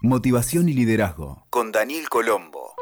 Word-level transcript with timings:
Motivación 0.00 0.68
y 0.68 0.74
liderazgo 0.74 1.42
con 1.50 1.72
Daniel 1.72 2.08
Colombo. 2.08 2.72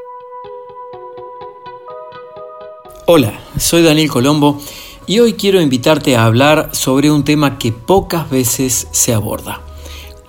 Hola, 3.07 3.41
soy 3.57 3.83
Daniel 3.83 4.11
Colombo 4.11 4.61
y 5.07 5.21
hoy 5.21 5.33
quiero 5.33 5.63
invitarte 5.63 6.15
a 6.15 6.27
hablar 6.27 6.69
sobre 6.73 7.11
un 7.11 7.25
tema 7.25 7.57
que 7.57 7.73
pocas 7.73 8.29
veces 8.29 8.89
se 8.91 9.15
aborda. 9.15 9.63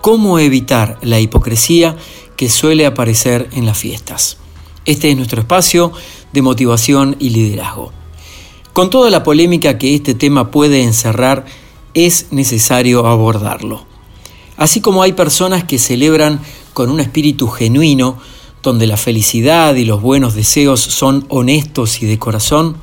Cómo 0.00 0.38
evitar 0.38 0.96
la 1.02 1.20
hipocresía 1.20 1.94
que 2.38 2.48
suele 2.48 2.86
aparecer 2.86 3.50
en 3.52 3.66
las 3.66 3.76
fiestas. 3.76 4.38
Este 4.86 5.10
es 5.10 5.16
nuestro 5.18 5.42
espacio 5.42 5.92
de 6.32 6.40
motivación 6.40 7.16
y 7.18 7.28
liderazgo. 7.28 7.92
Con 8.72 8.88
toda 8.88 9.10
la 9.10 9.24
polémica 9.24 9.76
que 9.76 9.94
este 9.94 10.14
tema 10.14 10.50
puede 10.50 10.82
encerrar, 10.82 11.44
es 11.92 12.32
necesario 12.32 13.06
abordarlo. 13.06 13.86
Así 14.58 14.80
como 14.80 15.02
hay 15.02 15.12
personas 15.12 15.62
que 15.62 15.78
celebran 15.78 16.40
con 16.78 16.90
un 16.90 17.00
espíritu 17.00 17.48
genuino, 17.48 18.18
donde 18.62 18.86
la 18.86 18.96
felicidad 18.96 19.74
y 19.74 19.84
los 19.84 20.00
buenos 20.00 20.36
deseos 20.36 20.78
son 20.78 21.24
honestos 21.28 22.00
y 22.02 22.06
de 22.06 22.20
corazón, 22.20 22.76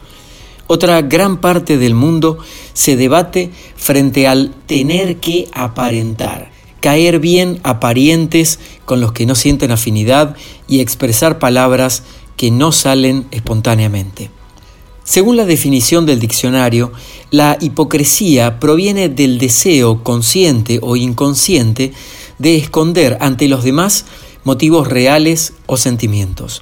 otra 0.68 1.02
gran 1.02 1.38
parte 1.38 1.78
del 1.78 1.94
mundo 1.94 2.38
se 2.74 2.98
debate 2.98 3.52
frente 3.78 4.28
al 4.28 4.54
tener 4.66 5.22
que 5.22 5.48
aparentar, 5.54 6.52
caer 6.82 7.20
bien 7.20 7.62
a 7.64 7.80
parientes 7.80 8.60
con 8.84 9.00
los 9.00 9.14
que 9.14 9.26
no 9.26 9.34
sienten 9.34 9.72
afinidad 9.72 10.36
y 10.68 10.82
expresar 10.82 11.40
palabras 11.40 12.04
que 12.36 12.52
no 12.52 12.74
salen 12.74 13.26
espontáneamente. 13.32 14.30
Según 15.06 15.38
la 15.38 15.46
definición 15.46 16.06
del 16.06 16.20
diccionario, 16.20 16.92
la 17.32 17.58
hipocresía 17.62 18.60
proviene 18.60 19.08
del 19.08 19.38
deseo 19.38 20.04
consciente 20.04 20.80
o 20.82 20.98
inconsciente 20.98 21.94
de 22.38 22.56
esconder 22.56 23.18
ante 23.22 23.48
los 23.48 23.64
demás 23.64 24.06
motivos 24.44 24.88
reales 24.88 25.54
o 25.66 25.78
sentimientos. 25.78 26.62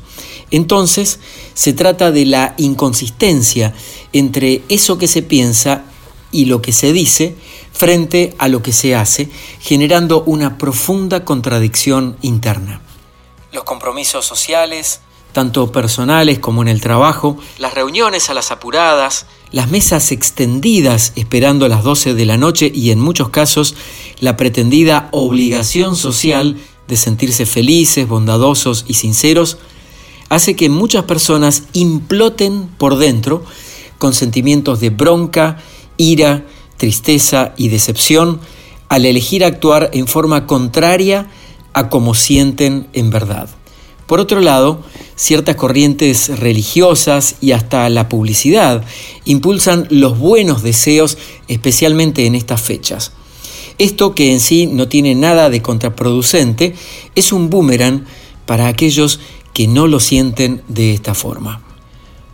Entonces, 0.52 1.20
se 1.54 1.74
trata 1.74 2.12
de 2.12 2.26
la 2.26 2.54
inconsistencia 2.58 3.74
entre 4.14 4.62
eso 4.70 4.98
que 4.98 5.08
se 5.08 5.22
piensa 5.22 5.84
y 6.32 6.46
lo 6.46 6.62
que 6.62 6.72
se 6.72 6.94
dice 6.94 7.36
frente 7.72 8.34
a 8.38 8.48
lo 8.48 8.62
que 8.62 8.72
se 8.72 8.96
hace, 8.96 9.30
generando 9.60 10.24
una 10.24 10.58
profunda 10.58 11.26
contradicción 11.26 12.18
interna. 12.22 12.82
Los 13.52 13.64
compromisos 13.64 14.26
sociales, 14.26 15.02
tanto 15.34 15.72
personales 15.72 16.40
como 16.40 16.62
en 16.62 16.70
el 16.70 16.80
trabajo, 16.80 17.38
las 17.58 17.74
reuniones 17.74 18.30
a 18.30 18.34
las 18.34 18.52
apuradas, 18.52 19.26
las 19.52 19.70
mesas 19.70 20.12
extendidas 20.12 21.12
esperando 21.16 21.66
a 21.66 21.70
las 21.70 21.84
12 21.84 22.14
de 22.14 22.26
la 22.26 22.38
noche 22.38 22.72
y 22.74 22.92
en 22.92 23.00
muchos 23.00 23.30
casos 23.30 23.76
la 24.20 24.38
pretendida 24.38 25.10
obligación 25.12 25.96
social 25.96 26.58
de 26.88 26.96
sentirse 26.96 27.46
felices, 27.46 28.08
bondadosos 28.08 28.86
y 28.88 28.94
sinceros, 28.94 29.58
hace 30.30 30.56
que 30.56 30.70
muchas 30.70 31.04
personas 31.04 31.64
imploten 31.74 32.70
por 32.78 32.98
dentro 32.98 33.44
con 33.98 34.14
sentimientos 34.14 34.80
de 34.80 34.90
bronca, 34.90 35.58
ira, 35.98 36.46
tristeza 36.78 37.54
y 37.58 37.70
decepción 37.70 38.40
al 38.90 39.06
elegir 39.06 39.44
actuar 39.44 39.90
en 39.94 40.08
forma 40.08 40.46
contraria 40.46 41.28
a 41.74 41.90
como 41.90 42.14
sienten 42.14 42.88
en 42.94 43.10
verdad. 43.10 43.50
Por 44.08 44.20
otro 44.20 44.42
lado, 44.42 44.82
ciertas 45.16 45.56
corrientes 45.56 46.40
religiosas 46.40 47.36
y 47.40 47.52
hasta 47.52 47.88
la 47.90 48.10
publicidad 48.10 48.84
impulsan 49.26 49.88
los 49.90 50.18
buenos 50.18 50.64
deseos, 50.64 51.18
especialmente 51.48 52.26
en 52.26 52.36
estas 52.36 52.62
fechas. 52.62 53.14
Esto, 53.78 54.14
que 54.14 54.32
en 54.32 54.40
sí 54.40 54.68
no 54.68 54.88
tiene 54.88 55.16
nada 55.16 55.50
de 55.50 55.62
contraproducente, 55.62 56.76
es 57.16 57.32
un 57.32 57.50
boomerang 57.50 58.06
para 58.46 58.68
aquellos 58.68 59.20
que 59.54 59.68
no 59.68 59.88
lo 59.88 60.00
sienten 60.00 60.62
de 60.68 60.94
esta 60.94 61.14
forma. 61.14 61.62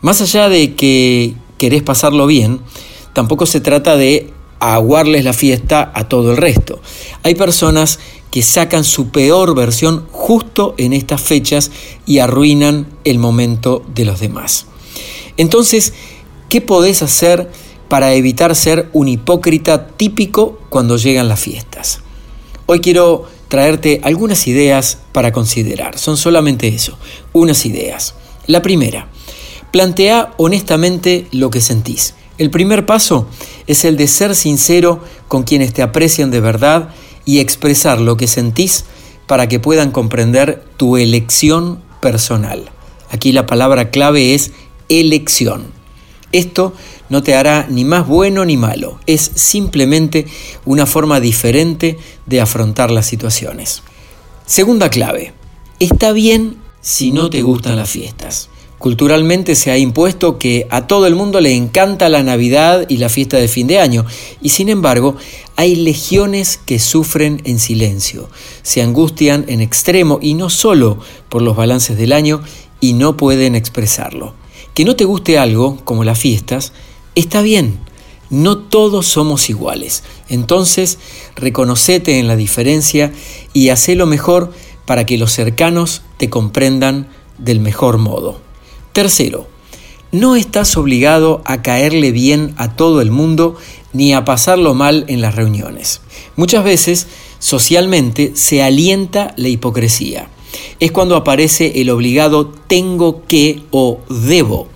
Más 0.02 0.22
allá 0.22 0.50
de 0.50 0.76
que 0.76 1.36
querés 1.58 1.84
pasarlo 1.84 2.26
bien, 2.26 2.62
tampoco 3.14 3.46
se 3.46 3.62
trata 3.62 3.96
de 3.96 4.34
aguarles 4.60 5.24
la 5.24 5.34
fiesta 5.34 5.92
a 5.94 6.08
todo 6.08 6.32
el 6.32 6.38
resto. 6.38 6.82
Hay 7.24 7.36
personas 7.36 8.00
que 8.32 8.42
sacan 8.44 8.84
su 8.84 9.10
peor 9.10 9.56
versión 9.56 10.06
justo 10.12 10.76
en 10.78 10.94
estas 10.94 11.22
fechas 11.22 11.72
y 12.06 12.20
arruinan 12.20 12.88
el 13.04 13.20
momento 13.20 13.84
de 13.96 14.06
los 14.06 14.20
demás. 14.20 14.66
Entonces, 15.38 15.94
¿qué 16.48 16.62
podés 16.62 17.02
hacer 17.02 17.50
para 17.88 18.14
evitar 18.14 18.56
ser 18.56 18.90
un 18.94 19.08
hipócrita 19.08 19.88
típico 19.88 20.60
cuando 20.70 20.98
llegan 20.98 21.28
las 21.28 21.40
fiestas? 21.40 22.02
Hoy 22.68 22.82
quiero 22.82 23.26
traerte 23.48 24.00
algunas 24.04 24.48
ideas 24.48 25.00
para 25.12 25.32
considerar. 25.32 25.98
Son 25.98 26.18
solamente 26.18 26.68
eso, 26.68 26.98
unas 27.34 27.66
ideas. 27.66 28.14
La 28.46 28.62
primera, 28.62 29.08
plantea 29.72 30.34
honestamente 30.38 31.28
lo 31.32 31.50
que 31.50 31.62
sentís. 31.62 32.14
El 32.40 32.50
primer 32.52 32.86
paso 32.86 33.28
es 33.68 33.84
el 33.84 33.98
de 33.98 34.08
ser 34.08 34.34
sincero 34.34 35.04
con 35.28 35.44
quienes 35.44 35.74
te 35.74 35.82
aprecian 35.82 36.32
de 36.32 36.40
verdad 36.40 36.90
y 37.26 37.40
expresar 37.40 38.00
lo 38.00 38.16
que 38.16 38.28
sentís 38.28 38.86
para 39.28 39.50
que 39.50 39.60
puedan 39.60 39.92
comprender 39.92 40.64
tu 40.78 40.96
elección 40.96 41.84
personal. 42.02 42.72
Aquí 43.12 43.34
la 43.34 43.46
palabra 43.46 43.92
clave 43.92 44.34
es 44.34 44.52
elección. 44.88 45.66
Esto 46.32 46.74
no 47.10 47.24
te 47.24 47.36
hará 47.36 47.68
ni 47.70 47.84
más 47.84 48.08
bueno 48.08 48.46
ni 48.46 48.56
malo, 48.56 49.00
es 49.06 49.32
simplemente 49.36 50.26
una 50.64 50.86
forma 50.86 51.20
diferente 51.20 51.98
de 52.26 52.40
afrontar 52.40 52.90
las 52.90 53.06
situaciones. 53.06 53.84
Segunda 54.46 54.90
clave, 54.90 55.34
está 55.80 56.14
bien 56.14 56.56
si 56.80 57.12
no 57.12 57.30
te 57.30 57.42
gustan 57.42 57.76
las 57.76 57.90
fiestas. 57.90 58.50
Culturalmente 58.80 59.56
se 59.56 59.72
ha 59.72 59.78
impuesto 59.78 60.40
que 60.40 60.66
a 60.70 60.88
todo 60.88 61.06
el 61.06 61.14
mundo 61.14 61.42
le 61.42 61.54
encanta 61.54 62.08
la 62.08 62.24
Navidad 62.24 62.86
y 62.88 62.96
la 62.96 63.10
fiesta 63.10 63.36
de 63.36 63.50
fin 63.50 63.68
de 63.68 63.78
año, 63.78 64.06
y 64.42 64.50
sin 64.50 64.70
embargo 64.70 65.18
hay 65.58 65.76
legiones 65.76 66.58
que 66.66 66.80
sufren 66.80 67.42
en 67.44 67.60
silencio, 67.60 68.30
se 68.62 68.82
angustian 68.82 69.44
en 69.50 69.60
extremo 69.60 70.20
y 70.22 70.34
no 70.34 70.50
solo 70.50 70.98
por 71.28 71.42
los 71.42 71.58
balances 71.58 71.98
del 71.98 72.14
año 72.14 72.42
y 72.80 72.94
no 72.94 73.18
pueden 73.18 73.54
expresarlo. 73.54 74.34
Que 74.74 74.86
no 74.86 74.96
te 74.96 75.04
guste 75.04 75.38
algo, 75.38 75.78
como 75.84 76.06
las 76.06 76.18
fiestas, 76.18 76.72
está 77.16 77.42
bien, 77.42 77.80
no 78.30 78.60
todos 78.60 79.08
somos 79.08 79.50
iguales. 79.50 80.04
Entonces, 80.30 81.00
reconocete 81.36 82.18
en 82.18 82.28
la 82.28 82.38
diferencia 82.38 83.12
y 83.52 83.70
haz 83.70 83.90
lo 83.90 84.06
mejor 84.06 84.54
para 84.86 85.06
que 85.06 85.18
los 85.18 85.34
cercanos 85.34 86.02
te 86.16 86.30
comprendan 86.30 87.10
del 87.38 87.60
mejor 87.60 87.98
modo. 87.98 88.49
Tercero, 88.94 89.48
no 90.12 90.36
estás 90.36 90.76
obligado 90.78 91.42
a 91.46 91.62
caerle 91.62 92.12
bien 92.12 92.54
a 92.58 92.76
todo 92.76 93.02
el 93.02 93.12
mundo 93.12 93.56
ni 93.94 94.14
a 94.14 94.26
pasarlo 94.26 94.74
mal 94.74 95.06
en 95.08 95.22
las 95.22 95.36
reuniones. 95.36 96.02
Muchas 96.36 96.64
veces, 96.64 97.08
socialmente, 97.40 98.32
se 98.36 98.64
alienta 98.64 99.34
la 99.38 99.50
hipocresía. 99.50 100.30
Es 100.80 100.92
cuando 100.92 101.16
aparece 101.16 101.82
el 101.82 101.90
obligado 101.90 102.48
tengo 102.48 103.24
que 103.28 103.62
o 103.72 104.00
debo. 104.10 104.68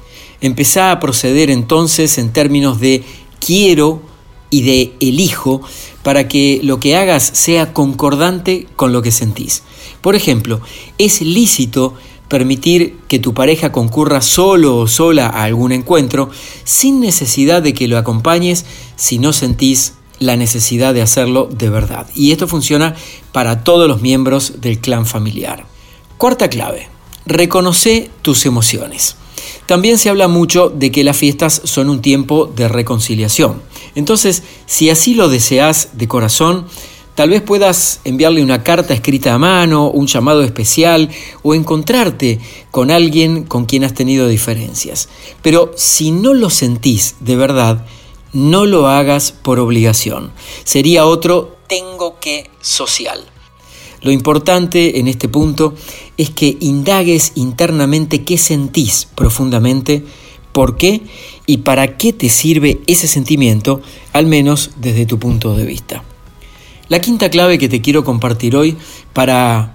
Empezá 0.42 0.92
a 0.92 1.00
proceder 1.00 1.50
entonces 1.50 2.18
en 2.18 2.32
términos 2.32 2.80
de 2.80 3.04
quiero 3.40 4.02
y 4.50 4.62
de 4.62 4.94
elijo 5.00 5.62
para 6.04 6.28
que 6.28 6.60
lo 6.64 6.80
que 6.80 6.96
hagas 6.96 7.24
sea 7.24 7.74
concordante 7.74 8.68
con 8.76 8.94
lo 8.94 9.02
que 9.02 9.12
sentís. 9.12 9.64
Por 10.02 10.16
ejemplo, 10.16 10.62
es 10.98 11.22
lícito 11.22 11.96
permitir 12.34 12.98
que 13.08 13.20
tu 13.20 13.36
pareja 13.36 13.72
concurra 13.72 14.20
solo 14.24 14.78
o 14.78 14.88
sola 14.88 15.28
a 15.28 15.44
algún 15.44 15.72
encuentro 15.72 16.32
sin 16.64 17.00
necesidad 17.00 17.62
de 17.62 17.76
que 17.76 17.88
lo 17.88 18.00
acompañes 18.00 18.66
si 18.96 19.20
no 19.20 19.34
sentís 19.34 19.94
la 20.18 20.36
necesidad 20.36 20.96
de 20.96 21.04
hacerlo 21.04 21.48
de 21.52 21.70
verdad. 21.70 22.08
Y 22.16 22.32
esto 22.32 22.48
funciona 22.48 22.96
para 23.34 23.64
todos 23.64 23.88
los 23.88 24.02
miembros 24.02 24.62
del 24.62 24.80
clan 24.80 25.06
familiar. 25.06 25.68
Cuarta 26.18 26.50
clave, 26.50 26.88
reconoce 27.28 28.10
tus 28.24 28.48
emociones. 28.48 29.16
También 29.68 30.00
se 30.00 30.10
habla 30.10 30.28
mucho 30.28 30.72
de 30.72 30.90
que 30.90 31.04
las 31.04 31.18
fiestas 31.18 31.62
son 31.66 31.88
un 31.88 32.02
tiempo 32.02 32.52
de 32.56 32.68
reconciliación. 32.68 33.62
Entonces, 33.94 34.42
si 34.66 34.90
así 34.90 35.14
lo 35.14 35.30
deseas 35.30 35.90
de 35.94 36.08
corazón, 36.08 36.66
Tal 37.16 37.30
vez 37.30 37.44
puedas 37.44 38.00
enviarle 38.06 38.42
una 38.42 38.64
carta 38.64 38.96
escrita 38.96 39.36
a 39.36 39.38
mano, 39.38 39.92
un 39.92 40.08
llamado 40.08 40.42
especial 40.42 41.10
o 41.44 41.54
encontrarte 41.54 42.40
con 42.72 42.90
alguien 42.90 43.44
con 43.44 43.66
quien 43.66 43.84
has 43.84 43.94
tenido 43.94 44.28
diferencias. 44.28 45.10
Pero 45.44 45.72
si 45.76 46.10
no 46.10 46.34
lo 46.34 46.50
sentís 46.50 47.18
de 47.20 47.36
verdad, 47.36 47.86
no 48.34 48.66
lo 48.66 48.88
hagas 48.88 49.32
por 49.32 49.60
obligación. 49.60 50.32
Sería 50.64 51.06
otro 51.06 51.56
tengo 51.68 52.20
que 52.20 52.50
social. 52.62 53.24
Lo 54.02 54.12
importante 54.12 55.00
en 55.00 55.08
este 55.08 55.30
punto 55.30 55.76
es 56.18 56.32
que 56.32 56.58
indagues 56.62 57.34
internamente 57.36 58.24
qué 58.24 58.40
sentís 58.40 59.08
profundamente, 59.14 60.04
por 60.52 60.78
qué 60.78 61.04
y 61.46 61.58
para 61.58 61.96
qué 61.96 62.12
te 62.12 62.30
sirve 62.30 62.82
ese 62.88 63.08
sentimiento, 63.08 63.82
al 64.14 64.26
menos 64.26 64.72
desde 64.78 65.06
tu 65.06 65.20
punto 65.20 65.56
de 65.56 65.66
vista. 65.66 66.04
La 66.94 67.02
quinta 67.02 67.32
clave 67.32 67.58
que 67.58 67.70
te 67.70 67.82
quiero 67.82 68.04
compartir 68.04 68.56
hoy 68.56 68.78
para 69.14 69.74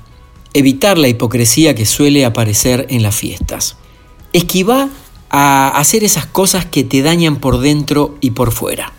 evitar 0.53 0.99
la 0.99 1.09
hipocresía 1.09 1.75
que 1.75 1.85
suele 1.85 2.25
aparecer 2.25 2.87
en 2.91 3.03
las 3.03 3.17
fiestas. 3.17 3.77
Esquiva 4.33 4.89
a 5.29 5.67
hacer 5.71 6.05
esas 6.05 6.27
cosas 6.27 6.65
que 6.65 6.85
te 6.85 7.03
dañan 7.03 7.41
por 7.41 7.59
dentro 7.59 8.15
y 8.21 8.31
por 8.31 8.53
fuera. 8.53 8.93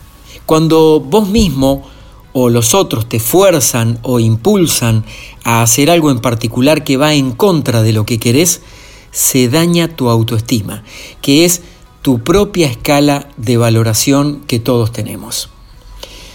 Cuando 0.45 0.99
vos 0.99 1.29
mismo 1.29 1.87
o 2.33 2.49
los 2.49 2.73
otros 2.73 3.07
te 3.07 3.21
fuerzan 3.21 3.99
o 4.01 4.19
impulsan 4.19 5.05
a 5.45 5.61
hacer 5.61 5.89
algo 5.89 6.11
en 6.11 6.19
particular 6.19 6.83
que 6.83 6.97
va 6.97 7.13
en 7.13 7.31
contra 7.31 7.83
de 7.83 7.93
lo 7.93 8.05
que 8.05 8.19
querés, 8.19 8.59
se 9.11 9.47
daña 9.47 9.95
tu 9.95 10.09
autoestima, 10.09 10.83
que 11.21 11.45
es 11.45 11.61
tu 12.01 12.21
propia 12.21 12.67
escala 12.67 13.29
de 13.37 13.55
valoración 13.55 14.41
que 14.45 14.59
todos 14.59 14.91
tenemos. 14.91 15.49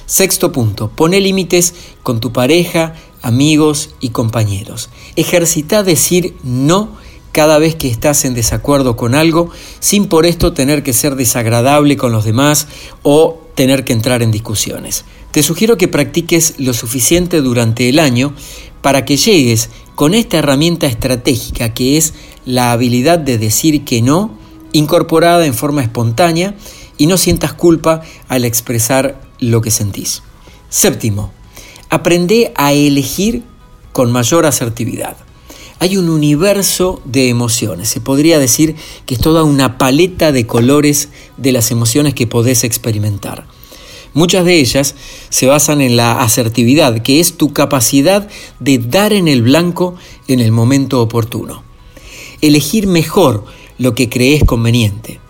Sexto 0.07 0.53
punto, 0.53 0.89
pone 0.89 1.21
límites 1.21 1.75
con 2.03 2.21
tu 2.21 2.33
pareja, 2.33 2.95
amigos 3.23 3.91
y 4.01 4.11
compañeros. 4.11 4.91
Ejercita 5.17 5.83
decir 5.83 6.37
no 6.43 6.91
cada 7.33 7.59
vez 7.59 7.75
que 7.75 7.89
estás 7.89 8.25
en 8.25 8.35
desacuerdo 8.35 8.97
con 8.97 9.15
algo, 9.15 9.51
sin 9.81 10.07
por 10.07 10.25
esto 10.25 10.53
tener 10.53 10.83
que 10.83 10.93
ser 10.93 11.17
desagradable 11.17 11.97
con 11.97 12.13
los 12.13 12.25
demás 12.25 12.69
o 13.03 13.41
tener 13.57 13.85
que 13.85 13.93
entrar 13.93 14.23
en 14.23 14.31
discusiones. 14.31 15.05
Te 15.33 15.43
sugiero 15.43 15.77
que 15.77 15.89
practiques 15.89 16.55
lo 16.59 16.75
suficiente 16.75 17.41
durante 17.41 17.89
el 17.89 17.99
año 17.99 18.35
para 18.83 19.05
que 19.05 19.17
llegues 19.17 19.71
con 19.97 20.15
esta 20.15 20.39
herramienta 20.39 20.87
estratégica 20.87 21.75
que 21.75 21.97
es 21.97 22.15
la 22.45 22.71
habilidad 22.71 23.19
de 23.19 23.39
decir 23.39 23.85
que 23.85 24.01
no, 24.01 24.39
incorporada 24.73 25.47
en 25.47 25.55
forma 25.55 25.83
espontánea 25.83 26.55
y 26.99 27.07
no 27.07 27.17
sientas 27.17 27.53
culpa 27.53 28.03
al 28.29 28.45
expresar 28.45 29.24
lo 29.51 29.61
que 29.61 29.71
sentís. 29.71 30.23
Séptimo, 30.69 31.33
aprende 31.91 32.53
a 32.57 32.73
elegir 32.73 33.43
con 33.93 34.11
mayor 34.11 34.47
asertividad. 34.47 35.17
Hay 35.79 35.97
un 35.97 36.09
universo 36.09 37.01
de 37.05 37.29
emociones, 37.29 37.89
se 37.89 38.01
podría 38.01 38.39
decir 38.39 38.77
que 39.07 39.15
es 39.15 39.21
toda 39.21 39.43
una 39.43 39.77
paleta 39.77 40.33
de 40.33 40.47
colores 40.47 41.09
de 41.37 41.53
las 41.53 41.71
emociones 41.71 42.15
que 42.15 42.27
podés 42.27 42.65
experimentar. 42.65 43.47
Muchas 44.15 44.45
de 44.45 44.61
ellas 44.61 44.95
se 45.29 45.47
basan 45.47 45.81
en 45.81 45.97
la 45.97 46.21
asertividad, 46.21 47.03
que 47.03 47.19
es 47.19 47.37
tu 47.37 47.53
capacidad 47.53 48.29
de 48.61 48.79
dar 48.79 49.13
en 49.13 49.27
el 49.27 49.43
blanco 49.43 49.97
en 50.29 50.39
el 50.39 50.53
momento 50.53 51.03
oportuno. 51.03 51.65
Elegir 52.41 52.87
mejor 52.87 53.45
lo 53.77 53.97
que 53.97 54.09
crees 54.09 54.45
conveniente. 54.45 55.21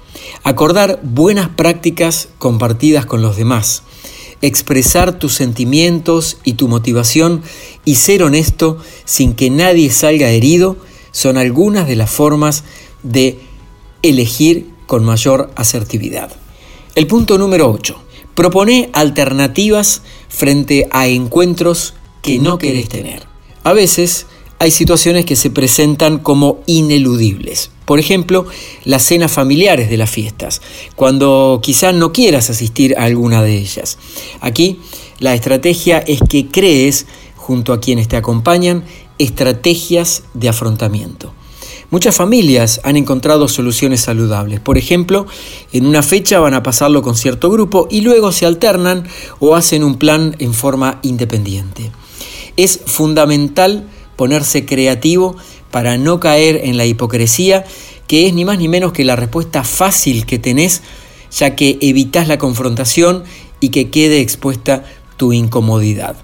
Acordar 0.43 1.01
buenas 1.03 1.49
prácticas 1.49 2.29
compartidas 2.39 3.07
con 3.07 3.23
los 3.23 3.37
demás. 3.37 3.83
Expresar 4.45 5.19
tus 5.19 5.33
sentimientos 5.33 6.37
y 6.45 6.53
tu 6.53 6.69
motivación 6.69 7.43
y 7.85 7.95
ser 7.95 8.23
honesto 8.23 8.79
sin 9.07 9.35
que 9.35 9.49
nadie 9.49 9.91
salga 9.91 10.29
herido 10.29 10.77
son 11.13 11.39
algunas 11.39 11.89
de 11.89 11.97
las 11.97 12.11
formas 12.11 12.65
de 13.03 13.39
elegir 14.03 14.69
con 14.87 15.03
mayor 15.05 15.51
asertividad. 15.57 16.31
El 16.95 17.07
punto 17.07 17.39
número 17.39 17.71
8 17.71 18.05
Propone 18.35 18.91
alternativas 18.93 20.03
frente 20.29 20.89
a 20.91 21.07
encuentros 21.07 21.95
que 22.21 22.39
no 22.39 22.59
querés 22.59 22.89
tener. 22.89 23.23
A 23.63 23.73
veces 23.73 24.27
hay 24.59 24.71
situaciones 24.71 25.25
que 25.25 25.37
se 25.37 25.51
presentan 25.51 26.19
como 26.19 26.61
ineludibles. 26.67 27.71
Por 27.85 27.99
ejemplo, 27.99 28.47
las 28.85 29.03
cenas 29.03 29.33
familiares 29.33 29.91
de 29.91 29.97
las 29.97 30.11
fiestas, 30.11 30.63
cuando 30.97 31.61
quizás 31.63 31.95
no 31.95 32.13
quieras 32.13 32.51
asistir 32.51 32.97
a 32.97 33.05
alguna 33.05 33.43
de 33.43 33.59
ellas. 33.59 33.99
Aquí 34.41 34.79
la 35.19 35.35
estrategia 35.35 35.99
es 35.99 36.21
que 36.29 36.49
crees, 36.49 37.07
junto 37.37 37.73
a 37.73 37.81
quienes 37.81 38.09
te 38.09 38.17
acompañan, 38.17 38.85
estrategias 39.19 40.25
de 40.35 40.49
afrontamiento. 40.49 41.33
Muchas 41.91 42.17
familias 42.17 42.81
han 42.83 42.97
encontrado 42.97 43.47
soluciones 43.47 44.01
saludables. 44.01 44.59
Por 44.59 44.79
ejemplo, 44.79 45.27
en 45.73 45.87
una 45.87 46.03
fecha 46.03 46.41
van 46.41 46.55
a 46.55 46.63
pasarlo 46.63 47.03
con 47.03 47.17
cierto 47.17 47.51
grupo 47.51 47.87
y 47.91 48.01
luego 48.01 48.33
se 48.33 48.47
alternan 48.47 49.07
o 49.39 49.55
hacen 49.55 49.85
un 49.85 49.97
plan 49.97 50.35
en 50.39 50.55
forma 50.55 50.99
independiente. 51.03 51.93
Es 52.57 52.81
fundamental 52.87 53.87
ponerse 54.17 54.65
creativo 54.65 55.37
para 55.71 55.97
no 55.99 56.21
caer 56.21 56.61
en 56.65 56.77
la 56.77 56.87
hipocresía, 56.87 57.65
que 58.07 58.27
es 58.27 58.35
ni 58.35 58.45
más 58.45 58.59
ni 58.59 58.69
menos 58.69 58.93
que 58.93 59.05
la 59.05 59.17
respuesta 59.17 59.65
fácil 59.65 60.27
que 60.27 60.39
tenés, 60.39 60.83
ya 61.31 61.57
que 61.57 61.79
evitas 61.81 62.29
la 62.29 62.39
confrontación 62.39 63.25
y 63.61 63.71
que 63.71 63.91
quede 63.91 64.21
expuesta 64.21 64.85
tu 65.17 65.33
incomodidad. 65.33 66.17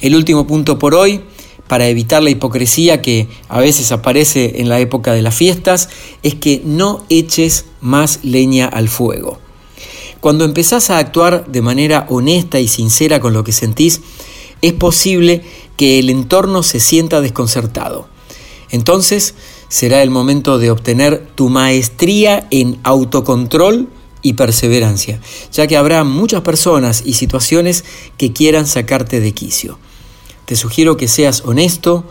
El 0.00 0.16
último 0.16 0.46
punto 0.46 0.78
por 0.78 0.94
hoy 0.94 1.22
para 1.68 1.88
evitar 1.88 2.22
la 2.22 2.30
hipocresía 2.30 3.00
que 3.00 3.28
a 3.48 3.60
veces 3.60 3.90
aparece 3.92 4.60
en 4.60 4.68
la 4.68 4.80
época 4.80 5.12
de 5.12 5.22
las 5.22 5.34
fiestas, 5.34 5.88
es 6.22 6.34
que 6.34 6.62
no 6.64 7.04
eches 7.08 7.64
más 7.80 8.20
leña 8.22 8.66
al 8.66 8.88
fuego. 8.88 9.38
Cuando 10.20 10.44
empezás 10.44 10.90
a 10.90 10.98
actuar 10.98 11.46
de 11.46 11.62
manera 11.62 12.06
honesta 12.08 12.60
y 12.60 12.68
sincera 12.68 13.20
con 13.20 13.32
lo 13.32 13.44
que 13.44 13.52
sentís, 13.52 14.00
es 14.64 14.72
posible 14.72 15.42
que 15.76 15.98
el 15.98 16.08
entorno 16.08 16.62
se 16.62 16.80
sienta 16.80 17.20
desconcertado. 17.20 18.08
Entonces 18.70 19.34
será 19.68 20.02
el 20.02 20.08
momento 20.10 20.58
de 20.58 20.70
obtener 20.70 21.28
tu 21.34 21.50
maestría 21.50 22.46
en 22.50 22.80
autocontrol 22.82 23.88
y 24.22 24.32
perseverancia, 24.32 25.20
ya 25.52 25.66
que 25.66 25.76
habrá 25.76 26.02
muchas 26.02 26.40
personas 26.40 27.02
y 27.04 27.12
situaciones 27.12 27.84
que 28.16 28.32
quieran 28.32 28.66
sacarte 28.66 29.20
de 29.20 29.32
quicio. 29.32 29.78
Te 30.46 30.56
sugiero 30.56 30.96
que 30.96 31.08
seas 31.08 31.42
honesto, 31.44 32.04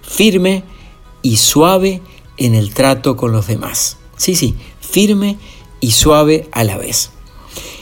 firme 0.00 0.64
y 1.20 1.36
suave 1.36 2.00
en 2.38 2.54
el 2.54 2.72
trato 2.72 3.16
con 3.16 3.32
los 3.32 3.48
demás. 3.48 3.98
Sí, 4.16 4.34
sí, 4.34 4.54
firme 4.80 5.36
y 5.80 5.90
suave 5.90 6.48
a 6.52 6.64
la 6.64 6.78
vez. 6.78 7.10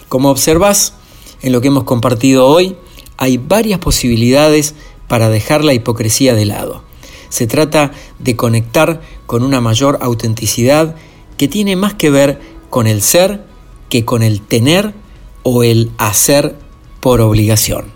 Como 0.09 0.31
observas 0.31 0.95
en 1.43 1.53
lo 1.53 1.61
que 1.61 1.69
hemos 1.69 1.85
compartido 1.85 2.47
hoy, 2.47 2.77
hay 3.17 3.39
varias 3.39 3.79
posibilidades 3.79 4.75
para 5.09 5.29
dejar 5.29 5.65
la 5.65 5.75
hipocresía 5.75 6.35
de 6.35 6.47
lado. 6.47 6.85
Se 7.29 7.47
trata 7.47 7.93
de 8.19 8.37
conectar 8.37 9.01
con 9.27 9.43
una 9.43 9.61
mayor 9.61 9.99
autenticidad 10.01 10.97
que 11.37 11.49
tiene 11.49 11.77
más 11.77 11.95
que 11.95 12.11
ver 12.11 12.41
con 12.71 12.87
el 12.87 13.03
ser 13.03 13.45
que 13.89 14.05
con 14.05 14.23
el 14.23 14.41
tener 14.41 14.95
o 15.43 15.63
el 15.63 15.91
hacer 15.99 16.57
por 17.01 17.21
obligación. 17.21 17.93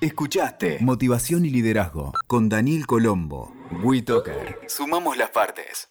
Escuchaste 0.00 0.78
Motivación 0.80 1.44
y 1.44 1.50
Liderazgo 1.50 2.12
con 2.26 2.48
Daniel 2.48 2.86
Colombo. 2.86 3.52
WeToker. 3.82 4.60
Sumamos 4.66 5.16
las 5.16 5.30
partes. 5.30 5.89